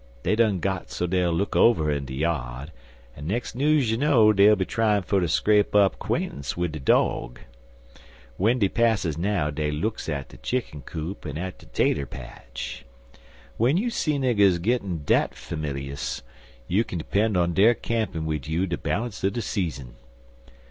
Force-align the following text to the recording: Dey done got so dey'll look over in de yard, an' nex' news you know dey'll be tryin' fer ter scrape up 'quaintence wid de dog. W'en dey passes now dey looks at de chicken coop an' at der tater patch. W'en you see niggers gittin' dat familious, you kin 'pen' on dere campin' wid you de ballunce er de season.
Dey 0.23 0.35
done 0.35 0.59
got 0.59 0.89
so 0.89 1.05
dey'll 1.05 1.31
look 1.31 1.55
over 1.55 1.91
in 1.91 2.05
de 2.05 2.15
yard, 2.15 2.71
an' 3.15 3.27
nex' 3.27 3.53
news 3.53 3.91
you 3.91 3.97
know 3.97 4.33
dey'll 4.33 4.55
be 4.55 4.65
tryin' 4.65 5.03
fer 5.03 5.19
ter 5.19 5.27
scrape 5.27 5.75
up 5.75 5.99
'quaintence 5.99 6.57
wid 6.57 6.71
de 6.71 6.79
dog. 6.79 7.39
W'en 8.39 8.57
dey 8.57 8.67
passes 8.67 9.15
now 9.15 9.51
dey 9.51 9.69
looks 9.69 10.09
at 10.09 10.29
de 10.29 10.37
chicken 10.37 10.81
coop 10.81 11.23
an' 11.23 11.37
at 11.37 11.59
der 11.59 11.67
tater 11.71 12.07
patch. 12.07 12.83
W'en 13.59 13.77
you 13.77 13.91
see 13.91 14.17
niggers 14.17 14.59
gittin' 14.59 15.03
dat 15.05 15.35
familious, 15.35 16.23
you 16.67 16.83
kin 16.83 17.03
'pen' 17.11 17.37
on 17.37 17.53
dere 17.53 17.75
campin' 17.75 18.25
wid 18.25 18.47
you 18.47 18.65
de 18.65 18.77
ballunce 18.79 19.23
er 19.23 19.29
de 19.29 19.39
season. 19.43 19.93